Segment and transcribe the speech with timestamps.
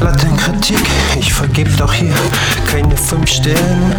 [0.00, 0.76] Lattenkritik,
[1.18, 2.14] ich vergeb doch hier
[2.70, 3.96] keine 5 Sterne.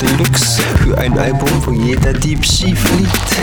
[0.00, 3.36] Deluxe für ein Album, wo jeder Dieb schief liegt.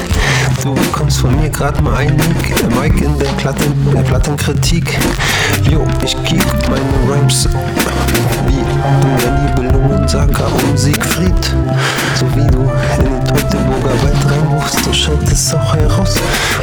[0.64, 4.98] Du bekommst von mir grad mal ein äh, Mike in der, Platten, der Plattenkritik.
[5.70, 7.50] Jo, ich kick meine Rhymes
[8.48, 11.56] wie in der Nibelungen Saga um Siegfried.
[12.16, 12.62] So wie du
[13.04, 13.15] in
[14.66, 16.16] Wald reinrufst, du schaltest auch heraus.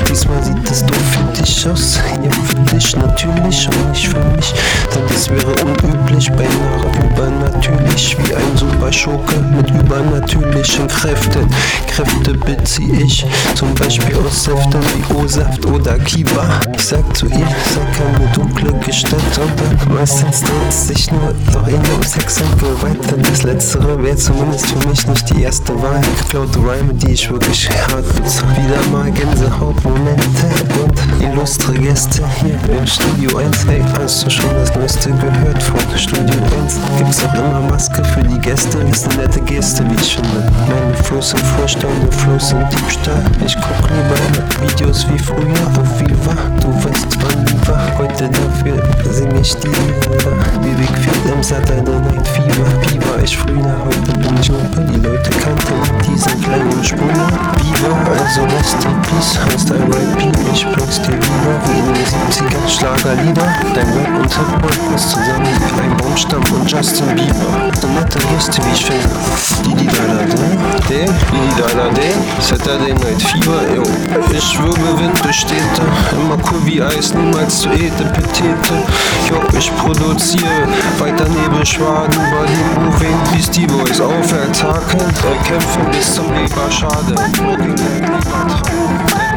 [0.09, 2.01] Diesmal sieht es doof für dich aus.
[2.23, 4.55] Ja, für dich natürlich und nicht für mich.
[4.95, 8.17] Denn das wäre unüblich, beinahe übernatürlich.
[8.19, 8.52] Wie ein
[8.93, 11.49] Superschurke mit übernatürlichen Kräften.
[11.87, 13.25] Kräfte beziehe ich
[13.55, 16.61] zum Beispiel aus Säften wie O-Saft oder Kiba.
[16.75, 21.67] Ich sag zu ihr, sei keine dunkle Gestalt, sondern meistens dreht es sich nur doch
[21.67, 23.11] in um Sex und Gewalt.
[23.11, 26.03] Denn das Letztere wäre zumindest für mich nicht die erste Wahl.
[26.19, 28.05] Geklaute Rhyme, die ich wirklich hart.
[28.15, 30.42] Wieder mal Gänsehautmomente und
[31.43, 33.67] illustre Gäste hier im Studio 1.
[33.67, 36.79] Hey, hast du schon das Neueste gehört von Studio 1?
[36.99, 40.49] Gibt's auch immer Maske für die Gäste, ist eine nette Geste, wie ich finde.
[40.69, 43.25] Meine Flows sind Vorstellende Flows sind Diebstahl.
[43.45, 46.37] Ich guck lieber Videos wie früher auf Viva.
[46.61, 48.81] Du weißt wann lieber, heute dafür
[49.13, 50.37] sing ich die Lieder.
[50.63, 53.11] Wie Big Feet im Saturday Night Fever.
[53.11, 54.87] War ich früher, heute bin ich Open.
[54.87, 57.09] Die Leute kannten diesen kleinen Sprung.
[57.09, 60.43] Beaver, also rest in peace, heißt R.I.P.
[60.53, 61.32] Ich bring's dir
[61.67, 63.43] wie den 70er Schlagerlieder.
[63.75, 67.71] Dein Rap und Hip-Hop ist zusammen wie ein Baumstamm und Justin Bieber.
[67.81, 69.09] So nette Gäste, wie ich finde.
[69.65, 72.15] Die, die da da da, der, die, die da da der.
[72.41, 73.83] Saturday Night Fever, yo.
[74.33, 75.83] Ich wirbel Wind durch Städte,
[76.13, 78.75] immer cool wie Eis, niemals zu ete Petete.
[79.29, 85.01] Jo, ich produziere weiter Nebelschwaden, Body moving, bis die Boys aufwärts haken.
[85.01, 87.15] Wir kämpfen bis zum Leber schade.
[87.37, 89.32] Smoking, Leber.